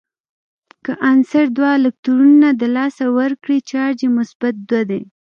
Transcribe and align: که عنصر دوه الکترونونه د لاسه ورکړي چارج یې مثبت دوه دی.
که 0.85 0.91
عنصر 1.11 1.45
دوه 1.57 1.69
الکترونونه 1.77 2.49
د 2.53 2.63
لاسه 2.75 3.05
ورکړي 3.19 3.57
چارج 3.69 3.97
یې 4.03 4.09
مثبت 4.19 4.53
دوه 4.69 4.83
دی. 4.89 5.01